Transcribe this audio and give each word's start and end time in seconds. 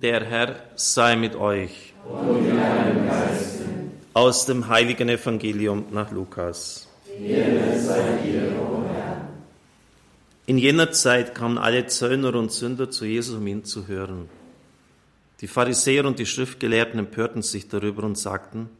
Der 0.00 0.24
Herr 0.24 0.54
sei 0.76 1.16
mit 1.16 1.34
euch. 1.34 1.92
Und 2.08 2.44
mit 2.44 2.56
deinem 2.56 3.08
Geiste. 3.08 3.64
Aus 4.14 4.46
dem 4.46 4.68
heiligen 4.68 5.08
Evangelium 5.08 5.86
nach 5.90 6.12
Lukas. 6.12 6.86
In 10.46 10.58
jener 10.58 10.92
Zeit 10.92 11.34
kamen 11.34 11.58
alle 11.58 11.86
Zöllner 11.86 12.32
und 12.36 12.52
Sünder 12.52 12.92
zu 12.92 13.06
Jesus, 13.06 13.34
um 13.34 13.46
ihn 13.48 13.64
zu 13.64 13.88
hören. 13.88 14.28
Die 15.40 15.48
Pharisäer 15.48 16.06
und 16.06 16.20
die 16.20 16.26
Schriftgelehrten 16.26 17.00
empörten 17.00 17.42
sich 17.42 17.66
darüber 17.66 18.04
und 18.04 18.16
sagten, 18.16 18.70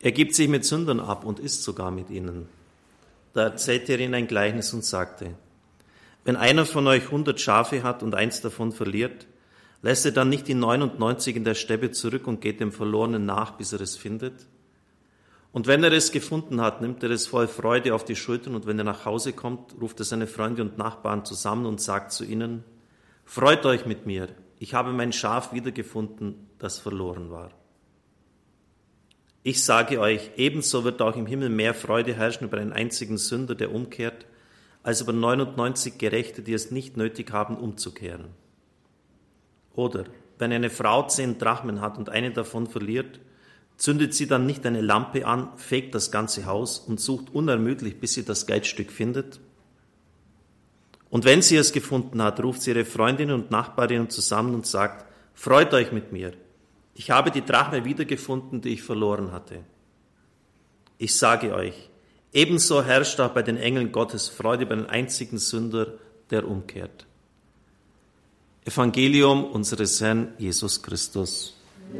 er 0.00 0.12
gibt 0.12 0.34
sich 0.34 0.48
mit 0.48 0.64
Sündern 0.64 1.00
ab 1.00 1.26
und 1.26 1.38
isst 1.38 1.64
sogar 1.64 1.90
mit 1.90 2.08
ihnen. 2.08 2.48
Da 3.34 3.42
erzählte 3.42 3.92
er 3.92 4.00
ihnen 4.00 4.14
ein 4.14 4.26
Gleichnis 4.26 4.72
und 4.72 4.86
sagte, 4.86 5.34
wenn 6.24 6.36
einer 6.36 6.64
von 6.64 6.86
euch 6.86 7.10
hundert 7.10 7.42
Schafe 7.42 7.82
hat 7.82 8.02
und 8.02 8.14
eins 8.14 8.40
davon 8.40 8.72
verliert, 8.72 9.26
lässt 9.86 10.04
er 10.04 10.10
dann 10.10 10.28
nicht 10.28 10.48
die 10.48 10.54
99 10.54 11.36
in 11.36 11.44
der 11.44 11.54
Steppe 11.54 11.92
zurück 11.92 12.26
und 12.26 12.40
geht 12.40 12.58
dem 12.58 12.72
Verlorenen 12.72 13.24
nach, 13.24 13.52
bis 13.52 13.72
er 13.72 13.80
es 13.80 13.96
findet? 13.96 14.48
Und 15.52 15.68
wenn 15.68 15.84
er 15.84 15.92
es 15.92 16.10
gefunden 16.10 16.60
hat, 16.60 16.82
nimmt 16.82 17.04
er 17.04 17.10
es 17.10 17.28
voll 17.28 17.46
Freude 17.46 17.94
auf 17.94 18.04
die 18.04 18.16
Schultern 18.16 18.56
und 18.56 18.66
wenn 18.66 18.78
er 18.78 18.84
nach 18.84 19.04
Hause 19.04 19.32
kommt, 19.32 19.80
ruft 19.80 20.00
er 20.00 20.04
seine 20.04 20.26
Freunde 20.26 20.62
und 20.62 20.76
Nachbarn 20.76 21.24
zusammen 21.24 21.66
und 21.66 21.80
sagt 21.80 22.10
zu 22.10 22.24
ihnen, 22.24 22.64
Freut 23.24 23.64
euch 23.64 23.86
mit 23.86 24.06
mir, 24.06 24.28
ich 24.58 24.74
habe 24.74 24.92
mein 24.92 25.12
Schaf 25.12 25.52
wiedergefunden, 25.52 26.48
das 26.58 26.80
verloren 26.80 27.30
war. 27.30 27.52
Ich 29.44 29.64
sage 29.64 30.00
euch, 30.00 30.32
ebenso 30.36 30.82
wird 30.82 31.00
auch 31.00 31.14
im 31.14 31.26
Himmel 31.26 31.48
mehr 31.48 31.74
Freude 31.74 32.12
herrschen 32.12 32.48
über 32.48 32.58
einen 32.58 32.72
einzigen 32.72 33.18
Sünder, 33.18 33.54
der 33.54 33.72
umkehrt, 33.72 34.26
als 34.82 35.00
über 35.00 35.12
99 35.12 35.96
Gerechte, 35.96 36.42
die 36.42 36.54
es 36.54 36.72
nicht 36.72 36.96
nötig 36.96 37.30
haben, 37.30 37.56
umzukehren. 37.56 38.30
Oder 39.76 40.04
wenn 40.38 40.52
eine 40.52 40.70
Frau 40.70 41.06
zehn 41.06 41.38
Drachmen 41.38 41.80
hat 41.80 41.96
und 41.96 42.08
eine 42.08 42.32
davon 42.32 42.66
verliert, 42.66 43.20
zündet 43.76 44.14
sie 44.14 44.26
dann 44.26 44.46
nicht 44.46 44.66
eine 44.66 44.80
Lampe 44.80 45.26
an, 45.26 45.50
fegt 45.56 45.94
das 45.94 46.10
ganze 46.10 46.46
Haus 46.46 46.78
und 46.78 46.98
sucht 46.98 47.32
unermüdlich, 47.32 48.00
bis 48.00 48.14
sie 48.14 48.24
das 48.24 48.46
Geldstück 48.46 48.90
findet? 48.90 49.38
Und 51.08 51.24
wenn 51.24 51.42
sie 51.42 51.56
es 51.56 51.72
gefunden 51.72 52.20
hat, 52.20 52.42
ruft 52.42 52.62
sie 52.62 52.70
ihre 52.70 52.84
Freundinnen 52.84 53.34
und 53.34 53.50
Nachbarinnen 53.50 54.10
zusammen 54.10 54.54
und 54.54 54.66
sagt, 54.66 55.06
Freut 55.38 55.74
euch 55.74 55.92
mit 55.92 56.12
mir, 56.12 56.32
ich 56.94 57.10
habe 57.10 57.30
die 57.30 57.44
Drachme 57.44 57.84
wiedergefunden, 57.84 58.62
die 58.62 58.70
ich 58.70 58.82
verloren 58.82 59.32
hatte. 59.32 59.60
Ich 60.96 61.14
sage 61.14 61.54
euch, 61.54 61.90
ebenso 62.32 62.82
herrscht 62.82 63.20
auch 63.20 63.32
bei 63.32 63.42
den 63.42 63.58
Engeln 63.58 63.92
Gottes 63.92 64.28
Freude 64.30 64.62
über 64.62 64.74
den 64.74 64.86
einzigen 64.86 65.36
Sünder, 65.36 65.98
der 66.30 66.48
umkehrt. 66.48 67.06
Evangelium 68.66 69.44
unseres 69.44 70.00
Herrn 70.00 70.32
Jesus 70.38 70.82
Christus. 70.82 71.54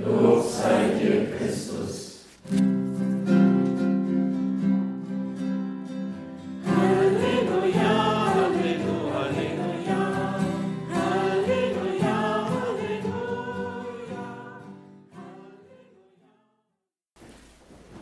Lob 0.05 0.45
sei 0.51 0.89
dir, 0.99 1.31
Christus. 1.39 2.25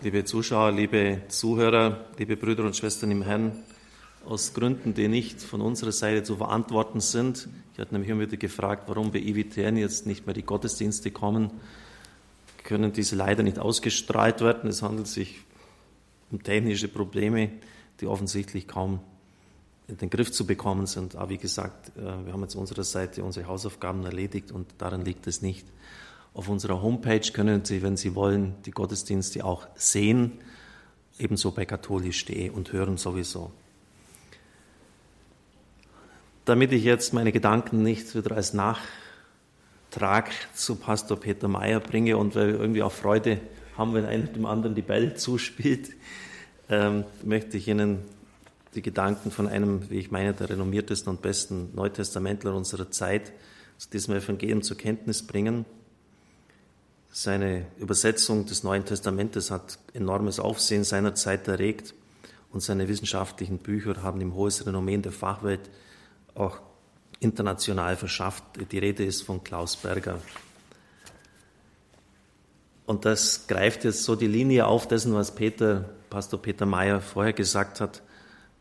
Liebe 0.00 0.24
Zuschauer, 0.24 0.72
liebe 0.72 1.22
Zuhörer, 1.28 2.06
liebe 2.16 2.36
Brüder 2.38 2.64
und 2.64 2.76
Schwestern 2.76 3.10
im 3.10 3.22
Herrn, 3.22 3.52
aus 4.26 4.54
Gründen, 4.54 4.94
die 4.94 5.08
nicht 5.08 5.40
von 5.40 5.60
unserer 5.60 5.92
Seite 5.92 6.22
zu 6.22 6.36
verantworten 6.36 7.00
sind. 7.00 7.48
Ich 7.72 7.78
hatte 7.78 7.92
nämlich 7.92 8.10
immer 8.10 8.22
wieder 8.22 8.36
gefragt, 8.36 8.84
warum 8.86 9.10
bei 9.10 9.18
IWTN 9.18 9.76
jetzt 9.76 10.06
nicht 10.06 10.26
mehr 10.26 10.34
die 10.34 10.42
Gottesdienste 10.42 11.10
kommen, 11.10 11.50
können 12.62 12.92
diese 12.92 13.16
leider 13.16 13.42
nicht 13.42 13.58
ausgestrahlt 13.58 14.40
werden. 14.40 14.70
Es 14.70 14.82
handelt 14.82 15.06
sich 15.06 15.40
um 16.30 16.42
technische 16.42 16.88
Probleme, 16.88 17.50
die 18.00 18.06
offensichtlich 18.06 18.66
kaum 18.66 19.00
in 19.86 19.98
den 19.98 20.10
Griff 20.10 20.32
zu 20.32 20.46
bekommen 20.46 20.86
sind. 20.86 21.14
Aber 21.16 21.30
wie 21.30 21.38
gesagt, 21.38 21.96
äh, 21.96 22.02
wir 22.24 22.32
haben 22.32 22.42
jetzt 22.42 22.54
unserer 22.54 22.84
Seite 22.84 23.22
unsere 23.22 23.46
Hausaufgaben 23.46 24.04
erledigt 24.04 24.50
und 24.50 24.66
daran 24.78 25.04
liegt 25.04 25.26
es 25.26 25.42
nicht. 25.42 25.66
Auf 26.32 26.48
unserer 26.48 26.82
Homepage 26.82 27.30
können 27.32 27.64
Sie, 27.64 27.82
wenn 27.82 27.96
Sie 27.96 28.14
wollen, 28.14 28.54
die 28.64 28.72
Gottesdienste 28.72 29.44
auch 29.44 29.68
sehen, 29.76 30.32
ebenso 31.18 31.52
bei 31.52 31.64
katholisch.de 31.64 32.50
und 32.50 32.72
hören 32.72 32.96
sowieso. 32.96 33.52
Damit 36.44 36.72
ich 36.72 36.84
jetzt 36.84 37.14
meine 37.14 37.32
Gedanken 37.32 37.82
nicht 37.82 38.14
wieder 38.14 38.36
als 38.36 38.52
Nachtrag 38.52 40.30
zu 40.52 40.76
Pastor 40.76 41.18
Peter 41.18 41.48
Mayer 41.48 41.80
bringe 41.80 42.18
und 42.18 42.34
weil 42.34 42.48
wir 42.48 42.60
irgendwie 42.60 42.82
auch 42.82 42.92
Freude 42.92 43.40
haben, 43.78 43.94
wenn 43.94 44.04
einer 44.04 44.24
dem 44.24 44.44
anderen 44.44 44.74
die 44.74 44.82
Bälle 44.82 45.14
zuspielt, 45.14 45.92
ähm, 46.68 47.04
möchte 47.22 47.56
ich 47.56 47.66
Ihnen 47.66 48.00
die 48.74 48.82
Gedanken 48.82 49.30
von 49.30 49.48
einem, 49.48 49.88
wie 49.88 49.98
ich 49.98 50.10
meine, 50.10 50.34
der 50.34 50.50
renommiertesten 50.50 51.08
und 51.08 51.22
besten 51.22 51.70
Neutestamentler 51.74 52.54
unserer 52.54 52.90
Zeit 52.90 53.32
zu 53.78 53.88
diesem 53.88 54.14
Evangelium 54.14 54.60
zur 54.60 54.76
Kenntnis 54.76 55.26
bringen. 55.26 55.64
Seine 57.10 57.64
Übersetzung 57.78 58.44
des 58.44 58.64
Neuen 58.64 58.84
Testamentes 58.84 59.50
hat 59.50 59.78
enormes 59.94 60.40
Aufsehen 60.40 60.84
seiner 60.84 61.14
Zeit 61.14 61.48
erregt 61.48 61.94
und 62.52 62.60
seine 62.60 62.86
wissenschaftlichen 62.88 63.58
Bücher 63.58 64.02
haben 64.02 64.20
ihm 64.20 64.34
hohes 64.34 64.66
Renommee 64.66 64.94
in 64.94 65.02
der 65.02 65.12
Fachwelt 65.12 65.70
auch 66.34 66.58
international 67.20 67.96
verschafft. 67.96 68.44
Die 68.70 68.78
Rede 68.78 69.04
ist 69.04 69.22
von 69.22 69.42
Klaus 69.42 69.76
Berger. 69.76 70.20
Und 72.86 73.04
das 73.04 73.46
greift 73.46 73.84
jetzt 73.84 74.04
so 74.04 74.14
die 74.14 74.26
Linie 74.26 74.66
auf 74.66 74.86
dessen, 74.86 75.14
was 75.14 75.34
Peter, 75.34 75.88
Pastor 76.10 76.40
Peter 76.40 76.66
Mayer 76.66 77.00
vorher 77.00 77.32
gesagt 77.32 77.80
hat, 77.80 78.02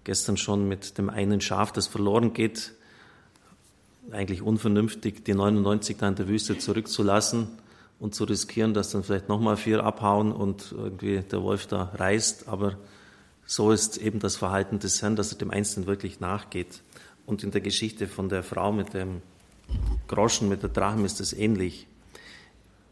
gestern 0.06 0.38
schon 0.38 0.68
mit 0.68 0.98
dem 0.98 1.10
einen 1.10 1.42
Schaf, 1.42 1.72
das 1.72 1.88
verloren 1.88 2.34
geht, 2.34 2.74
eigentlich 4.12 4.42
unvernünftig, 4.42 5.24
die 5.24 5.34
99 5.34 5.98
da 5.98 6.08
in 6.08 6.16
der 6.16 6.28
Wüste 6.28 6.58
zurückzulassen 6.58 7.48
und 8.00 8.16
zu 8.16 8.26
riskieren, 8.26 8.74
dass 8.74 8.92
dann 8.92 9.04
vielleicht 9.04 9.30
nochmal 9.30 9.58
vier 9.58 9.84
abhauen 9.84 10.32
und 10.32 10.74
irgendwie 10.74 11.20
der 11.20 11.42
Wolf 11.42 11.68
da 11.68 11.92
reißt. 11.96 12.48
Aber 12.48 12.78
so 13.46 13.72
ist 13.72 13.98
eben 13.98 14.20
das 14.20 14.36
Verhalten 14.36 14.80
des 14.80 15.02
Herrn, 15.02 15.16
dass 15.16 15.32
er 15.32 15.38
dem 15.38 15.52
Einzelnen 15.52 15.88
wirklich 15.88 16.20
nachgeht. 16.20 16.82
Und 17.26 17.44
in 17.44 17.52
der 17.52 17.62
Geschichte 17.62 18.08
von 18.08 18.30
der 18.30 18.44
Frau 18.44 18.72
mit 18.72 18.94
dem 18.94 19.22
Groschen, 20.08 20.50
mit 20.50 20.62
der 20.62 20.70
Drachm 20.70 21.06
ist 21.06 21.22
es 21.22 21.34
ähnlich. 21.34 21.88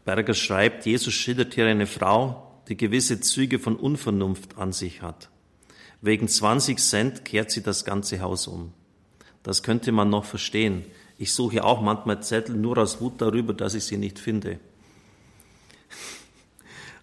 Berger 0.04 0.34
schreibt, 0.34 0.86
Jesus 0.86 1.14
schildert 1.14 1.54
hier 1.54 1.66
eine 1.66 1.86
Frau, 1.86 2.60
die 2.68 2.76
gewisse 2.76 3.20
Züge 3.20 3.58
von 3.58 3.76
Unvernunft 3.76 4.58
an 4.58 4.72
sich 4.72 5.02
hat. 5.02 5.30
Wegen 6.00 6.26
20 6.26 6.78
Cent 6.78 7.24
kehrt 7.24 7.50
sie 7.50 7.62
das 7.62 7.84
ganze 7.84 8.20
Haus 8.20 8.48
um. 8.48 8.72
Das 9.42 9.62
könnte 9.62 9.92
man 9.92 10.10
noch 10.10 10.24
verstehen. 10.24 10.84
Ich 11.18 11.34
suche 11.34 11.62
auch 11.62 11.80
manchmal 11.80 12.22
Zettel 12.22 12.56
nur 12.56 12.78
aus 12.78 13.00
Wut 13.00 13.20
darüber, 13.20 13.54
dass 13.54 13.74
ich 13.74 13.84
sie 13.84 13.96
nicht 13.96 14.18
finde. 14.18 14.58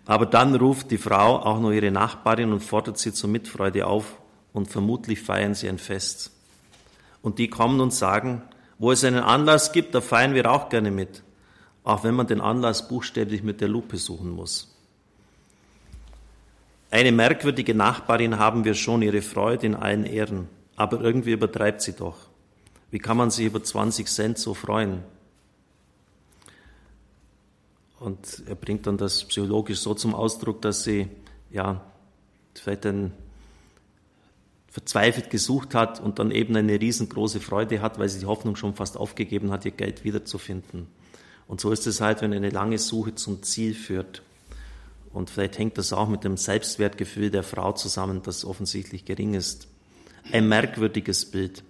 Aber 0.06 0.26
dann 0.26 0.56
ruft 0.56 0.92
die 0.92 0.98
Frau 0.98 1.38
auch 1.38 1.60
noch 1.60 1.72
ihre 1.72 1.92
Nachbarin 1.92 2.52
und 2.52 2.62
fordert 2.62 2.98
sie 2.98 3.14
zur 3.14 3.30
Mitfreude 3.30 3.86
auf 3.86 4.20
und 4.54 4.70
vermutlich 4.70 5.22
feiern 5.22 5.54
sie 5.54 5.70
ein 5.70 5.78
Fest. 5.78 6.32
Und 7.22 7.40
die 7.40 7.50
kommen 7.50 7.82
und 7.82 7.94
sagen, 7.94 8.42
wo 8.78 8.92
es 8.92 9.04
einen 9.04 9.20
Anlass 9.24 9.72
gibt, 9.72 9.94
da 9.94 10.02
feiern 10.02 10.34
wir 10.34 10.50
auch 10.50 10.70
gerne 10.70 10.90
mit, 10.90 11.24
auch 11.84 12.04
wenn 12.04 12.16
man 12.16 12.28
den 12.28 12.42
Anlass 12.42 12.88
buchstäblich 12.88 13.44
mit 13.44 13.62
der 13.62 13.68
Lupe 13.68 13.98
suchen 13.98 14.30
muss. 14.30 14.74
Eine 16.92 17.12
merkwürdige 17.12 17.76
Nachbarin 17.76 18.40
haben 18.40 18.66
wir 18.66 18.74
schon, 18.74 19.02
ihre 19.02 19.22
Freude 19.22 19.68
in 19.68 19.76
allen 19.76 20.06
Ehren, 20.06 20.48
aber 20.76 21.02
irgendwie 21.02 21.34
übertreibt 21.34 21.82
sie 21.82 21.94
doch. 21.94 22.16
Wie 22.90 23.00
kann 23.00 23.18
man 23.18 23.30
sich 23.30 23.46
über 23.46 23.62
20 23.62 24.08
Cent 24.08 24.40
so 24.40 24.54
freuen? 24.54 25.04
Und 28.00 28.44
er 28.48 28.56
bringt 28.56 28.88
dann 28.88 28.98
das 28.98 29.26
psychologisch 29.26 29.80
so 29.80 29.94
zum 29.94 30.16
Ausdruck, 30.16 30.62
dass 30.62 30.84
sie 30.84 31.10
ja 31.52 31.82
vielleicht 32.56 32.86
ein 32.86 33.12
verzweifelt 34.72 35.30
gesucht 35.30 35.74
hat 35.74 36.00
und 36.00 36.20
dann 36.20 36.32
eben 36.32 36.56
eine 36.56 36.80
riesengroße 36.80 37.40
Freude 37.40 37.82
hat, 37.82 37.98
weil 37.98 38.10
sie 38.10 38.20
die 38.20 38.26
Hoffnung 38.26 38.56
schon 38.56 38.76
fast 38.76 38.98
aufgegeben 38.98 39.52
hat, 39.52 39.66
ihr 39.66 39.72
Geld 39.72 40.04
wiederzufinden. 40.04 40.88
Und 41.48 41.60
so 41.60 41.72
ist 41.72 41.88
es 41.88 42.00
halt, 42.00 42.22
wenn 42.22 42.34
eine 42.34 42.52
lange 42.52 42.78
Suche 42.78 43.16
zum 43.16 43.42
Ziel 43.42 43.74
führt. 43.74 44.22
Und 45.12 45.32
vielleicht 45.32 45.58
hängt 45.58 45.80
das 45.80 45.92
auch 45.92 46.08
mit 46.08 46.24
dem 46.24 46.38
Selbstwertgefühl 46.38 47.32
der 47.32 47.42
Frau 47.42 47.72
zusammen, 47.72 48.22
das 48.22 48.46
offensichtlich 48.46 49.06
gering 49.06 49.34
ist. 49.34 49.68
Ein 50.32 50.48
merkwürdiges 50.48 51.26
Bild. 51.26 51.64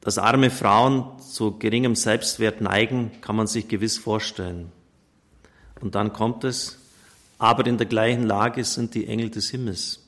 Dass 0.00 0.18
arme 0.18 0.50
Frauen 0.50 1.20
zu 1.20 1.56
geringem 1.58 1.94
Selbstwert 1.94 2.60
neigen, 2.60 3.12
kann 3.20 3.36
man 3.36 3.46
sich 3.46 3.68
gewiss 3.68 3.98
vorstellen. 3.98 4.72
Und 5.80 5.94
dann 5.94 6.12
kommt 6.12 6.42
es, 6.42 6.78
aber 7.38 7.64
in 7.66 7.78
der 7.78 7.86
gleichen 7.86 8.24
Lage 8.24 8.64
sind 8.64 8.96
die 8.96 9.06
Engel 9.06 9.30
des 9.30 9.50
Himmels. 9.50 10.01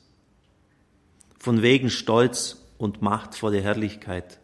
Von 1.45 1.61
wegen 1.61 1.91
Stolz 1.91 2.57
und 2.79 3.03
machtvolle 3.03 3.61
Herrlichkeit. 3.61 4.39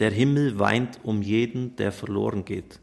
Der 0.00 0.10
Himmel 0.10 0.58
weint 0.58 0.98
um 1.04 1.22
jeden, 1.22 1.76
der 1.76 1.92
verloren 1.92 2.44
geht. 2.44 2.80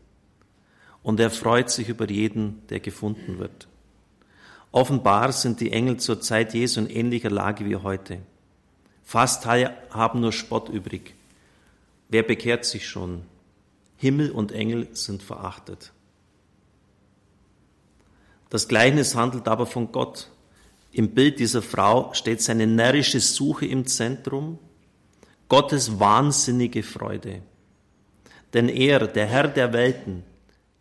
und 1.03 1.19
er 1.19 1.29
freut 1.29 1.69
sich 1.69 1.89
über 1.89 2.09
jeden, 2.09 2.65
der 2.67 2.79
gefunden 2.79 3.39
wird. 3.39 3.67
Offenbar 4.71 5.33
sind 5.33 5.59
die 5.59 5.73
Engel 5.73 5.97
zur 5.97 6.21
Zeit 6.21 6.53
Jesu 6.53 6.79
in 6.79 6.89
ähnlicher 6.89 7.29
Lage 7.29 7.65
wie 7.65 7.75
heute. 7.75 8.19
Fast 9.03 9.45
haben 9.45 10.21
nur 10.21 10.31
Spott 10.31 10.69
übrig. 10.69 11.13
Wer 12.07 12.23
bekehrt 12.23 12.63
sich 12.63 12.87
schon? 12.87 13.23
Himmel 13.97 14.31
und 14.31 14.53
Engel 14.53 14.87
sind 14.93 15.23
verachtet. 15.23 15.91
Das 18.49 18.69
Gleichnis 18.69 19.13
handelt 19.13 19.49
aber 19.49 19.65
von 19.65 19.91
Gott. 19.91 20.29
Im 20.93 21.11
Bild 21.11 21.39
dieser 21.39 21.61
Frau 21.61 22.13
steht 22.13 22.41
seine 22.41 22.67
närrische 22.67 23.19
Suche 23.21 23.65
im 23.65 23.85
Zentrum, 23.85 24.59
Gottes 25.47 25.99
wahnsinnige 25.99 26.83
Freude. 26.83 27.41
Denn 28.53 28.67
er, 28.67 29.07
der 29.07 29.25
Herr 29.25 29.47
der 29.47 29.71
Welten, 29.71 30.23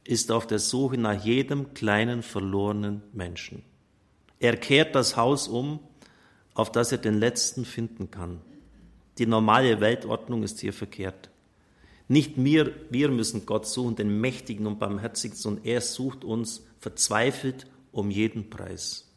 ist 0.05 0.33
auf 0.33 0.47
der 0.47 0.59
Suche 0.59 0.99
nach 0.99 1.25
jedem 1.25 1.75
kleinen 1.75 2.23
verlorenen 2.23 3.03
Menschen. 3.13 3.63
Er 4.41 4.57
kehrt 4.57 4.95
das 4.95 5.17
Haus 5.17 5.47
um, 5.47 5.79
auf 6.55 6.73
das 6.73 6.91
er 6.91 6.99
den 6.99 7.19
Letzten 7.19 7.65
finden 7.65 8.11
kann. 8.11 8.41
Die 9.19 9.27
normale 9.27 9.81
Weltordnung 9.81 10.43
ist 10.43 10.61
hier 10.61 10.73
verkehrt. 10.73 11.31
Nicht 12.09 12.43
wir, 12.43 12.75
wir 12.91 13.09
müssen 13.11 13.47
Gott 13.47 13.67
suchen, 13.67 13.95
den 13.95 14.21
Mächtigen 14.21 14.67
und 14.67 14.81
Barmherzigen, 14.81 15.37
sondern 15.37 15.65
er 15.65 15.81
sucht 15.81 16.25
uns 16.25 16.67
verzweifelt 16.81 17.69
um 17.93 18.11
jeden 18.11 18.51
Preis. 18.51 19.10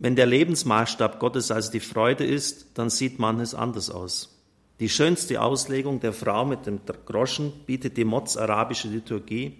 Wenn 0.00 0.16
der 0.16 0.24
Lebensmaßstab 0.24 1.20
Gottes 1.20 1.50
also 1.50 1.70
die 1.70 1.78
Freude 1.78 2.24
ist, 2.24 2.68
dann 2.72 2.88
sieht 2.88 3.18
manches 3.18 3.54
anders 3.54 3.90
aus. 3.90 4.34
Die 4.80 4.88
schönste 4.88 5.42
Auslegung 5.42 6.00
der 6.00 6.14
Frau 6.14 6.46
mit 6.46 6.64
dem 6.64 6.80
Groschen 7.04 7.52
bietet 7.66 7.98
die 7.98 8.06
Moz-arabische 8.06 8.88
Liturgie, 8.88 9.58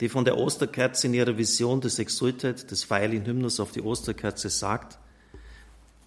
die 0.00 0.10
von 0.10 0.26
der 0.26 0.36
Osterkerze 0.36 1.06
in 1.06 1.14
ihrer 1.14 1.38
Vision 1.38 1.80
des 1.80 1.98
Exultet, 1.98 2.70
des 2.70 2.84
feiligen 2.84 3.24
Hymnus 3.24 3.60
auf 3.60 3.72
die 3.72 3.80
Osterkerze 3.80 4.50
sagt, 4.50 4.98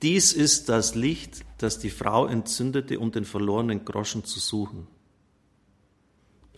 dies 0.04 0.32
ist 0.32 0.70
das 0.70 0.94
Licht, 0.94 1.44
das 1.58 1.80
die 1.80 1.90
Frau 1.90 2.28
entzündete, 2.28 3.00
um 3.00 3.12
den 3.12 3.26
verlorenen 3.26 3.84
Groschen 3.84 4.26
zu 4.26 4.40
suchen. 4.40 4.88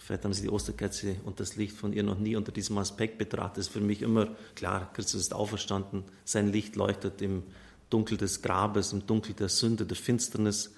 Vielleicht 0.07 0.24
haben 0.24 0.33
Sie 0.33 0.44
die 0.44 0.50
Osterkerze 0.50 1.18
und 1.25 1.39
das 1.39 1.57
Licht 1.57 1.75
von 1.75 1.92
ihr 1.92 2.04
noch 2.04 2.18
nie 2.18 2.36
unter 2.36 2.51
diesem 2.51 2.77
Aspekt 2.77 3.18
betrachtet. 3.18 3.57
Das 3.57 3.68
ist 3.68 3.74
für 3.74 3.81
mich 3.81 4.01
immer 4.01 4.30
klar, 4.56 4.89
Christus 4.94 5.21
ist 5.21 5.33
auferstanden, 5.33 6.06
sein 6.24 6.51
Licht 6.51 6.75
leuchtet 6.77 7.21
im 7.21 7.44
Dunkel 7.89 8.18
des 8.18 8.42
Grabes, 8.42 8.94
im 8.94 9.06
Dunkel 9.06 9.33
der 9.33 9.50
Sünde, 9.50 9.86
der 9.86 9.98
Finsternis 9.98 10.71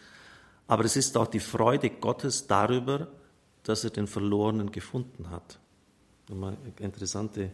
aber 0.70 0.86
es 0.86 0.96
ist 0.96 1.18
auch 1.18 1.26
die 1.26 1.40
Freude 1.40 1.90
Gottes 1.90 2.46
darüber, 2.46 3.08
dass 3.64 3.84
er 3.84 3.90
den 3.90 4.06
Verlorenen 4.06 4.72
gefunden 4.72 5.32
hat. 5.32 5.58
Nochmal 6.30 6.58
ein 6.64 6.84
interessante, 6.86 7.50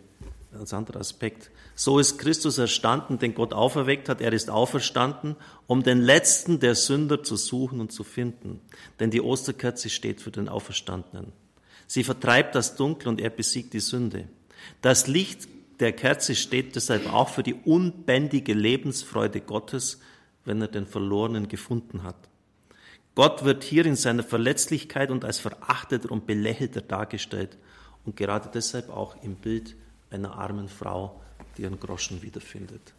interessanter 0.51 0.99
Aspekt. 0.99 1.49
So 1.75 1.97
ist 1.97 2.19
Christus 2.19 2.57
erstanden, 2.57 3.17
den 3.17 3.33
Gott 3.33 3.53
auferweckt 3.53 4.09
hat. 4.09 4.19
Er 4.19 4.33
ist 4.33 4.49
auferstanden, 4.49 5.37
um 5.65 5.81
den 5.81 6.01
letzten 6.01 6.59
der 6.59 6.75
Sünder 6.75 7.23
zu 7.23 7.37
suchen 7.37 7.79
und 7.79 7.93
zu 7.93 8.03
finden. 8.03 8.59
Denn 8.99 9.11
die 9.11 9.21
Osterkerze 9.21 9.89
steht 9.89 10.19
für 10.19 10.31
den 10.31 10.49
Auferstandenen. 10.49 11.31
Sie 11.87 12.03
vertreibt 12.03 12.55
das 12.55 12.75
Dunkel 12.75 13.09
und 13.09 13.21
er 13.21 13.29
besiegt 13.29 13.73
die 13.73 13.79
Sünde. 13.79 14.27
Das 14.81 15.07
Licht 15.07 15.47
der 15.79 15.91
Kerze 15.93 16.35
steht 16.35 16.75
deshalb 16.75 17.11
auch 17.11 17.29
für 17.29 17.43
die 17.43 17.53
unbändige 17.53 18.53
Lebensfreude 18.53 19.41
Gottes, 19.41 19.99
wenn 20.45 20.61
er 20.61 20.67
den 20.67 20.87
Verlorenen 20.87 21.47
gefunden 21.47 22.03
hat. 22.03 22.15
Gott 23.13 23.45
wird 23.45 23.63
hier 23.63 23.85
in 23.85 23.95
seiner 23.95 24.23
Verletzlichkeit 24.23 25.09
und 25.09 25.23
als 25.23 25.39
verachteter 25.39 26.11
und 26.11 26.27
belächelter 26.27 26.81
dargestellt 26.81 27.57
und 28.05 28.15
gerade 28.15 28.49
deshalb 28.53 28.89
auch 28.89 29.21
im 29.23 29.35
Bild 29.35 29.75
einer 30.09 30.35
armen 30.37 30.69
Frau, 30.69 31.21
die 31.57 31.63
ihren 31.63 31.79
Groschen 31.79 32.21
wiederfindet. 32.21 32.93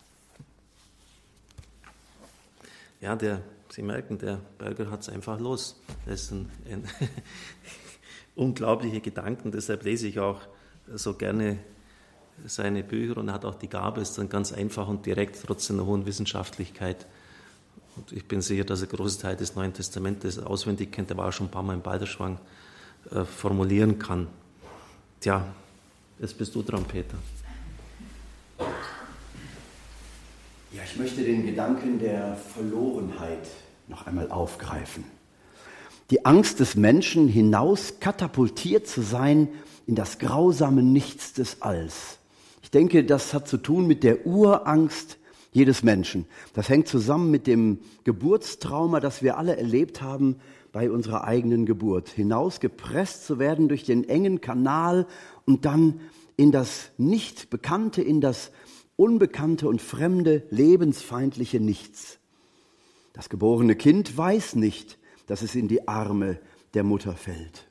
Ja, 3.00 3.15
der, 3.15 3.43
Sie 3.69 3.83
merken, 3.83 4.19
der 4.19 4.41
Berger 4.59 4.91
hat 4.91 5.03
es 5.03 5.09
einfach 5.09 5.38
los. 5.38 5.81
Das 6.06 6.29
sind 6.29 6.50
ein, 6.65 6.85
ein 7.00 7.09
unglaubliche 8.37 9.00
Gedanken, 9.00 9.50
deshalb 9.50 9.83
lese 9.85 10.06
ich 10.06 10.21
auch 10.21 10.41
so 10.94 11.15
gerne 11.15 11.59
seine 12.44 12.85
Bücher 12.85 13.17
und 13.17 13.29
er 13.29 13.35
hat 13.35 13.44
auch 13.44 13.55
die 13.55 13.69
Gabe, 13.69 14.03
es 14.03 14.15
dann 14.15 14.29
ganz 14.29 14.53
einfach 14.53 14.87
und 14.87 15.06
direkt, 15.06 15.43
trotz 15.44 15.71
einer 15.71 15.87
hohen 15.87 16.06
Wissenschaftlichkeit 16.06 17.06
und 17.97 18.12
ich 18.12 18.29
bin 18.29 18.43
sicher, 18.43 18.65
dass 18.65 18.83
er 18.83 18.88
große 18.88 19.21
Teil 19.21 19.37
des 19.37 19.55
Neuen 19.55 19.73
Testamentes 19.73 20.38
auswendig 20.38 20.93
kennt, 20.93 21.11
der 21.11 21.17
war 21.17 21.29
auch 21.29 21.33
schon 21.33 21.47
ein 21.47 21.50
paar 21.50 21.62
Mal 21.62 21.75
im 21.75 21.81
Balderschwang, 21.81 22.38
äh, 23.11 23.25
formulieren 23.25 23.99
kann. 23.99 24.29
Tja, 25.21 25.47
jetzt 26.19 26.37
bist 26.37 26.55
du 26.55 26.62
dran, 26.62 26.85
Peter. 26.85 27.17
Ja, 30.73 30.83
ich 30.85 30.97
möchte 30.99 31.23
den 31.23 31.47
Gedanken 31.47 31.99
der 31.99 32.37
Verlorenheit 32.37 33.49
noch 33.88 34.06
einmal 34.06 34.31
aufgreifen. 34.31 35.05
Die 36.11 36.25
Angst 36.25 36.61
des 36.61 36.76
Menschen, 36.76 37.26
hinaus 37.26 37.94
katapultiert 37.99 38.87
zu 38.87 39.03
sein 39.03 39.49
in 39.87 39.97
das 39.97 40.19
grausame 40.19 40.82
Nichts 40.82 41.32
des 41.32 41.62
Alls. 41.62 42.19
Ich 42.62 42.70
denke, 42.70 43.05
das 43.05 43.35
hat 43.35 43.49
zu 43.49 43.56
tun 43.56 43.87
mit 43.87 44.05
der 44.05 44.26
Urangst 44.26 45.19
jedes 45.53 45.82
Menschen. 45.82 46.26
Das 46.53 46.69
hängt 46.69 46.87
zusammen 46.87 47.31
mit 47.31 47.47
dem 47.47 47.79
Geburtstrauma, 48.05 49.00
das 49.00 49.23
wir 49.23 49.38
alle 49.38 49.56
erlebt 49.56 50.03
haben 50.03 50.37
bei 50.70 50.91
unserer 50.91 51.25
eigenen 51.25 51.64
Geburt. 51.67 52.11
Hinausgepresst 52.11 53.26
zu 53.26 53.38
werden 53.38 53.69
durch 53.69 53.85
den 53.85 54.09
engen 54.09 54.41
Kanal 54.41 55.06
und 55.44 55.64
dann 55.64 56.00
in 56.37 56.52
das 56.52 56.91
Nicht-Bekannte, 56.99 58.02
in 58.02 58.20
das 58.20 58.52
unbekannte 58.97 59.69
und 59.69 59.81
fremde, 59.81 60.43
lebensfeindliche 60.50 61.59
Nichts. 61.59 62.19
Das 63.12 63.29
geborene 63.29 63.75
Kind 63.75 64.17
weiß 64.17 64.56
nicht, 64.56 64.99
dass 65.26 65.43
es 65.43 65.55
in 65.55 65.69
die 65.69 65.87
Arme 65.88 66.38
der 66.75 66.84
Mutter 66.84 67.12
fällt. 67.14 67.69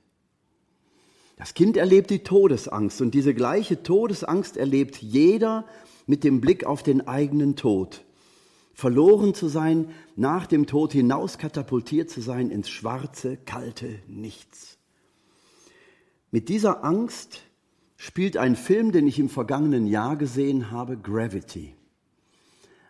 Das 1.38 1.54
Kind 1.54 1.76
erlebt 1.76 2.10
die 2.12 2.24
Todesangst 2.24 3.02
und 3.02 3.14
diese 3.14 3.34
gleiche 3.34 3.84
Todesangst 3.84 4.56
erlebt 4.56 4.98
jeder 4.98 5.66
mit 6.06 6.24
dem 6.24 6.40
Blick 6.40 6.66
auf 6.66 6.82
den 6.84 7.08
eigenen 7.08 7.56
Tod. 7.56 8.06
Verloren 8.74 9.34
zu 9.34 9.48
sein, 9.48 9.90
nach 10.16 10.48
dem 10.48 10.66
Tod 10.66 10.92
hinaus 10.92 11.38
katapultiert 11.38 12.10
zu 12.10 12.22
sein 12.22 12.52
ins 12.52 12.70
schwarze, 12.70 13.38
kalte 13.38 14.00
Nichts. 14.08 14.78
Mit 16.32 16.50
dieser 16.50 16.84
Angst 16.84 17.42
spielt 17.96 18.36
ein 18.36 18.56
Film, 18.56 18.92
den 18.92 19.08
ich 19.08 19.20
im 19.20 19.30
vergangenen 19.30 19.88
Jahr 19.88 20.18
gesehen 20.18 20.72
habe, 20.72 20.98
Gravity. 20.98 21.74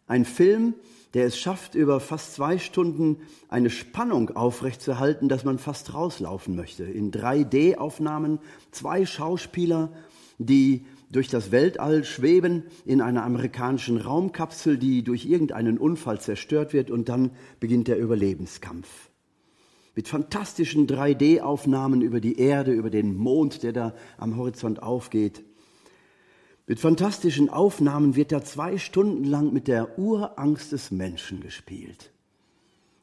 Ein 0.08 0.26
Film, 0.26 0.74
der 1.16 1.26
es 1.26 1.40
schafft, 1.40 1.76
über 1.76 2.02
fast 2.02 2.34
zwei 2.34 2.58
Stunden 2.58 3.22
eine 3.48 3.70
Spannung 3.70 4.32
aufrechtzuerhalten, 4.32 5.30
dass 5.30 5.46
man 5.46 5.60
fast 5.60 5.94
rauslaufen 5.94 6.58
möchte. 6.58 6.84
In 6.84 7.12
3D-Aufnahmen 7.12 8.40
zwei 8.72 9.06
Schauspieler, 9.06 9.94
die 10.40 10.86
durch 11.10 11.30
das 11.30 11.52
Weltall 11.52 12.04
schweben 12.04 12.64
in 12.86 13.00
einer 13.00 13.24
amerikanischen 13.24 13.96
Raumkapsel, 13.96 14.78
die 14.78 15.04
durch 15.04 15.26
irgendeinen 15.26 15.78
Unfall 15.78 16.20
zerstört 16.20 16.74
wird 16.74 16.92
und 16.92 17.08
dann 17.08 17.32
beginnt 17.62 17.88
der 17.88 17.98
Überlebenskampf. 17.98 18.90
Mit 19.96 20.10
fantastischen 20.10 20.86
3D-Aufnahmen 20.86 22.02
über 22.02 22.20
die 22.20 22.38
Erde, 22.38 22.74
über 22.74 22.90
den 22.90 23.16
Mond, 23.16 23.64
der 23.64 23.72
da 23.72 23.96
am 24.18 24.36
Horizont 24.36 24.84
aufgeht. 24.84 25.46
Mit 26.68 26.80
fantastischen 26.80 27.50
Aufnahmen 27.50 28.16
wird 28.16 28.32
da 28.32 28.44
zwei 28.44 28.78
Stunden 28.78 29.24
lang 29.24 29.54
mit 29.54 29.68
der 29.68 30.00
Urangst 30.00 30.72
des 30.72 30.92
Menschen 30.92 31.42
gespielt. 31.42 32.12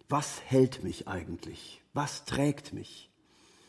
Was 0.09 0.43
hält 0.47 0.83
mich 0.83 1.07
eigentlich? 1.07 1.81
Was 1.95 2.25
trägt 2.25 2.73
mich? 2.73 3.11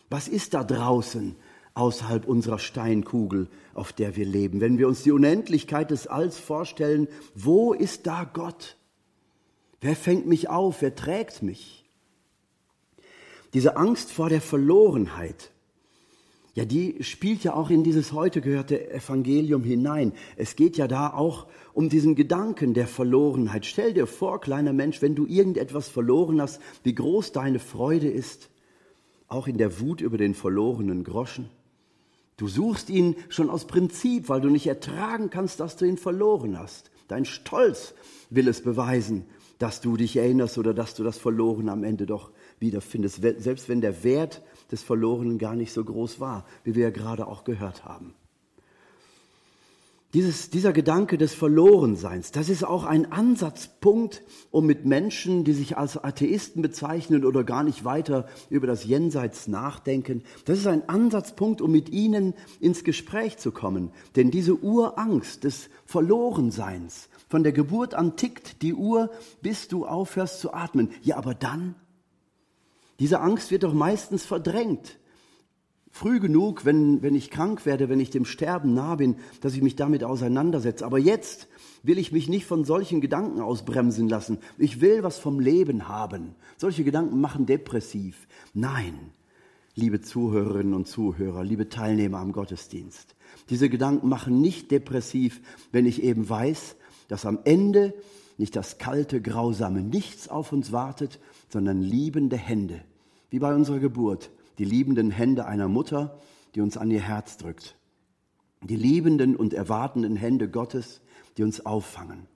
Was 0.10 0.28
ist 0.28 0.54
da 0.54 0.64
draußen 0.64 1.36
außerhalb 1.76 2.28
unserer 2.28 2.60
Steinkugel, 2.60 3.48
auf 3.74 3.94
der 3.94 4.16
wir 4.16 4.26
leben. 4.26 4.62
Wenn 4.62 4.78
wir 4.78 4.88
uns 4.88 5.04
die 5.04 5.12
Unendlichkeit 5.12 5.92
des 5.92 6.08
Alls 6.08 6.40
vorstellen, 6.40 7.08
wo 7.36 7.74
ist 7.74 8.06
da 8.06 8.24
Gott? 8.26 8.78
Wer 9.82 9.96
fängt 9.96 10.28
mich 10.28 10.50
auf? 10.50 10.82
Wer 10.82 10.96
trägt 10.96 11.42
mich? 11.42 11.86
Diese 13.54 13.76
Angst 13.78 14.12
vor 14.12 14.30
der 14.30 14.42
Verlorenheit, 14.42 15.52
ja, 16.56 16.66
die 16.66 17.04
spielt 17.04 17.44
ja 17.44 17.56
auch 17.56 17.72
in 17.72 17.84
dieses 17.84 18.12
heute 18.12 18.40
gehörte 18.40 18.92
Evangelium 18.92 19.64
hinein. 19.64 20.14
Es 20.36 20.56
geht 20.56 20.78
ja 20.78 20.88
da 20.88 21.12
auch 21.12 21.48
um 21.74 21.90
diesen 21.90 22.14
Gedanken 22.14 22.76
der 22.76 22.86
Verlorenheit. 22.86 23.66
Stell 23.66 23.94
dir 23.94 24.06
vor, 24.06 24.40
kleiner 24.40 24.72
Mensch, 24.72 25.02
wenn 25.02 25.16
du 25.16 25.26
irgendetwas 25.26 25.88
verloren 25.88 26.40
hast, 26.40 26.62
wie 26.84 26.94
groß 26.94 27.32
deine 27.32 27.58
Freude 27.58 28.08
ist, 28.08 28.52
auch 29.28 29.48
in 29.48 29.58
der 29.58 29.80
Wut 29.80 30.02
über 30.02 30.18
den 30.18 30.36
verlorenen 30.36 31.04
Groschen. 31.04 31.50
Du 32.38 32.48
suchst 32.48 32.92
ihn 32.92 33.16
schon 33.30 33.50
aus 33.50 33.66
Prinzip, 33.66 34.30
weil 34.30 34.42
du 34.42 34.50
nicht 34.50 34.68
ertragen 34.68 35.32
kannst, 35.32 35.60
dass 35.60 35.76
du 35.76 35.86
ihn 35.86 35.98
verloren 35.98 36.60
hast. 36.60 36.92
Dein 37.08 37.26
Stolz 37.26 37.96
will 38.30 38.48
es 38.48 38.62
beweisen, 38.62 39.26
dass 39.58 39.82
du 39.82 39.98
dich 39.98 40.18
erinnerst 40.18 40.60
oder 40.60 40.76
dass 40.76 40.94
du 40.94 41.04
das 41.04 41.18
Verloren 41.18 41.70
am 41.70 41.84
Ende 41.84 42.06
doch 42.06 42.30
wiederfindest. 42.60 43.22
Selbst 43.40 43.70
wenn 43.70 43.82
der 43.82 44.04
Wert 44.04 44.44
des 44.74 44.84
Verlorenen 44.84 45.38
gar 45.38 45.56
nicht 45.56 45.72
so 45.72 45.86
groß 45.86 46.20
war, 46.20 46.46
wie 46.64 46.76
wir 46.76 46.84
ja 46.84 46.90
gerade 46.90 47.28
auch 47.28 47.44
gehört 47.44 47.86
haben. 47.86 48.16
Dieses, 50.14 50.52
dieser 50.52 50.74
Gedanke 50.74 51.18
des 51.18 51.34
Verlorenseins, 51.34 52.32
das 52.32 52.50
ist 52.50 52.64
auch 52.64 52.84
ein 52.84 53.12
Ansatzpunkt, 53.12 54.22
um 54.52 54.66
mit 54.66 54.86
Menschen, 54.86 55.44
die 55.44 55.54
sich 55.54 55.76
als 55.76 56.04
Atheisten 56.04 56.62
bezeichnen 56.62 57.26
oder 57.26 57.44
gar 57.44 57.64
nicht 57.64 57.84
weiter 57.84 58.28
über 58.52 58.68
das 58.68 58.84
Jenseits 58.84 59.48
nachdenken, 59.48 60.24
das 60.46 60.60
ist 60.60 60.68
ein 60.68 60.88
Ansatzpunkt, 60.88 61.62
um 61.62 61.72
mit 61.72 61.90
ihnen 61.90 62.36
ins 62.60 62.84
Gespräch 62.84 63.38
zu 63.38 63.52
kommen. 63.52 63.92
Denn 64.16 64.30
diese 64.30 64.56
Urangst 64.56 65.46
des 65.46 65.70
Verlorenseins, 65.86 67.10
von 67.28 67.42
der 67.42 67.52
Geburt 67.52 67.96
an 67.96 68.16
tickt 68.16 68.62
die 68.62 68.76
Uhr, 68.76 69.10
bis 69.42 69.68
du 69.68 69.88
aufhörst 69.88 70.40
zu 70.40 70.54
atmen. 70.54 70.92
Ja, 71.02 71.18
aber 71.18 71.34
dann? 71.34 71.74
Diese 73.04 73.20
Angst 73.20 73.52
wird 73.52 73.64
doch 73.64 73.74
meistens 73.74 74.24
verdrängt 74.24 74.98
früh 75.92 76.22
genug, 76.22 76.64
wenn, 76.64 77.02
wenn 77.02 77.16
ich 77.16 77.30
krank 77.30 77.66
werde, 77.66 77.90
wenn 77.90 78.00
ich 78.00 78.12
dem 78.12 78.24
Sterben 78.24 78.74
nah 78.74 78.96
bin, 78.96 79.18
dass 79.42 79.56
ich 79.56 79.62
mich 79.62 79.76
damit 79.76 80.06
auseinandersetze. 80.06 80.86
Aber 80.86 81.00
jetzt 81.00 81.50
will 81.84 81.98
ich 81.98 82.14
mich 82.14 82.30
nicht 82.30 82.46
von 82.46 82.64
solchen 82.64 83.02
Gedanken 83.02 83.42
ausbremsen 83.42 84.08
lassen. 84.08 84.38
Ich 84.58 84.80
will 84.80 85.04
was 85.04 85.20
vom 85.20 85.42
Leben 85.42 85.90
haben. 85.90 86.34
Solche 86.56 86.86
Gedanken 86.86 87.20
machen 87.20 87.46
depressiv. 87.46 88.26
Nein, 88.54 89.12
liebe 89.76 90.00
Zuhörerinnen 90.00 90.74
und 90.74 90.88
Zuhörer, 90.88 91.44
liebe 91.44 91.68
Teilnehmer 91.68 92.20
am 92.20 92.32
Gottesdienst. 92.32 93.16
Diese 93.50 93.68
Gedanken 93.68 94.08
machen 94.08 94.40
nicht 94.40 94.72
depressiv, 94.72 95.42
wenn 95.74 95.86
ich 95.86 96.04
eben 96.04 96.30
weiß, 96.30 96.78
dass 97.10 97.26
am 97.26 97.40
Ende 97.44 97.94
nicht 98.38 98.56
das 98.56 98.78
kalte, 98.78 99.22
grausame 99.22 99.82
Nichts 99.82 100.30
auf 100.30 100.54
uns 100.54 100.72
wartet, 100.72 101.20
sondern 101.50 101.82
liebende 101.82 102.38
Hände, 102.38 102.82
wie 103.34 103.40
bei 103.40 103.56
unserer 103.56 103.80
Geburt 103.80 104.30
die 104.60 104.64
liebenden 104.64 105.10
Hände 105.10 105.48
einer 105.48 105.68
Mutter, 105.68 106.20
die 106.54 106.62
uns 106.62 106.78
an 106.78 106.92
ihr 106.92 107.02
Herz 107.02 107.36
drückt. 107.38 107.76
Die 108.62 108.76
liebenden 108.76 109.36
und 109.36 109.56
erwartenden 109.56 110.16
Hände 110.16 110.48
Gottes, 110.48 111.02
die 111.36 111.42
uns 111.42 111.66
auffangen. 111.66 112.28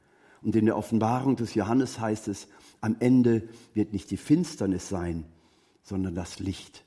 Und 0.41 0.55
in 0.55 0.65
der 0.65 0.75
Offenbarung 0.75 1.35
des 1.35 1.53
Johannes 1.53 1.99
heißt 1.99 2.27
es, 2.29 2.47
am 2.81 2.95
Ende 2.99 3.47
wird 3.75 3.93
nicht 3.93 4.09
die 4.09 4.17
Finsternis 4.17 4.89
sein, 4.89 5.25
sondern 5.83 6.15
das 6.15 6.39
Licht. 6.39 6.83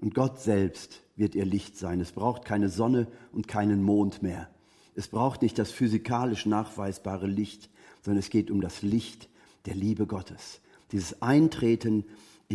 Und 0.00 0.16
Gott 0.16 0.40
selbst 0.40 1.04
wird 1.14 1.36
ihr 1.36 1.46
Licht 1.46 1.78
sein. 1.78 2.00
Es 2.00 2.10
braucht 2.10 2.44
keine 2.44 2.70
Sonne 2.70 3.06
und 3.30 3.46
keinen 3.46 3.84
Mond 3.84 4.20
mehr. 4.20 4.48
Es 4.96 5.06
braucht 5.06 5.42
nicht 5.42 5.60
das 5.60 5.70
physikalisch 5.70 6.44
nachweisbare 6.44 7.28
Licht, 7.28 7.70
sondern 8.02 8.18
es 8.18 8.30
geht 8.30 8.50
um 8.50 8.60
das 8.60 8.82
Licht 8.82 9.28
der 9.66 9.76
Liebe 9.76 10.08
Gottes. 10.08 10.60
Dieses 10.90 11.22
Eintreten 11.22 12.04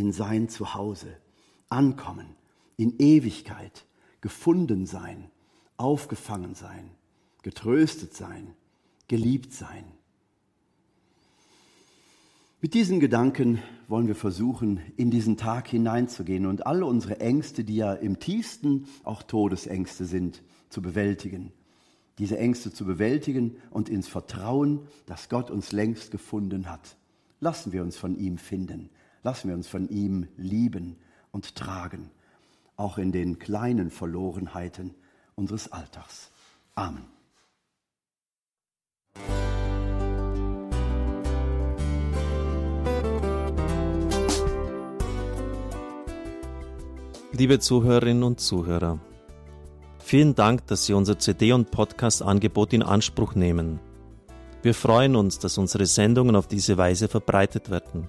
in 0.00 0.12
sein 0.12 0.48
Zuhause 0.48 1.14
ankommen, 1.68 2.26
in 2.78 2.98
Ewigkeit, 2.98 3.84
gefunden 4.22 4.86
sein, 4.86 5.30
aufgefangen 5.76 6.54
sein, 6.54 6.90
getröstet 7.42 8.14
sein, 8.14 8.54
geliebt 9.08 9.52
sein. 9.52 9.84
Mit 12.62 12.72
diesen 12.72 12.98
Gedanken 12.98 13.62
wollen 13.88 14.06
wir 14.06 14.14
versuchen, 14.14 14.80
in 14.96 15.10
diesen 15.10 15.36
Tag 15.36 15.68
hineinzugehen 15.68 16.46
und 16.46 16.66
alle 16.66 16.86
unsere 16.86 17.20
Ängste, 17.20 17.62
die 17.62 17.76
ja 17.76 17.92
im 17.92 18.18
tiefsten 18.18 18.86
auch 19.04 19.22
Todesängste 19.22 20.06
sind, 20.06 20.42
zu 20.70 20.80
bewältigen. 20.80 21.52
Diese 22.18 22.38
Ängste 22.38 22.72
zu 22.72 22.86
bewältigen 22.86 23.56
und 23.70 23.90
ins 23.90 24.08
Vertrauen, 24.08 24.80
dass 25.04 25.28
Gott 25.28 25.50
uns 25.50 25.72
längst 25.72 26.10
gefunden 26.10 26.70
hat. 26.70 26.96
Lassen 27.38 27.72
wir 27.72 27.82
uns 27.82 27.98
von 27.98 28.18
ihm 28.18 28.38
finden. 28.38 28.88
Lassen 29.22 29.48
wir 29.48 29.54
uns 29.54 29.68
von 29.68 29.88
ihm 29.88 30.28
lieben 30.36 30.96
und 31.30 31.54
tragen, 31.54 32.10
auch 32.76 32.96
in 32.96 33.12
den 33.12 33.38
kleinen 33.38 33.90
Verlorenheiten 33.90 34.94
unseres 35.34 35.70
Alltags. 35.72 36.30
Amen. 36.74 37.04
Liebe 47.32 47.58
Zuhörerinnen 47.58 48.22
und 48.22 48.40
Zuhörer, 48.40 49.00
vielen 49.98 50.34
Dank, 50.34 50.66
dass 50.66 50.86
Sie 50.86 50.94
unser 50.94 51.18
CD- 51.18 51.52
und 51.52 51.70
Podcast-Angebot 51.70 52.72
in 52.72 52.82
Anspruch 52.82 53.34
nehmen. 53.34 53.80
Wir 54.62 54.74
freuen 54.74 55.16
uns, 55.16 55.38
dass 55.38 55.56
unsere 55.56 55.86
Sendungen 55.86 56.36
auf 56.36 56.48
diese 56.48 56.76
Weise 56.76 57.08
verbreitet 57.08 57.70
werden. 57.70 58.08